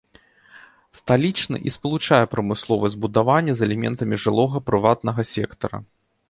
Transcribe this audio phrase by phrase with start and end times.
[0.99, 5.77] Сталічны і спалучае прамысловыя збудаванні з элементамі жылога прыватнага сектара.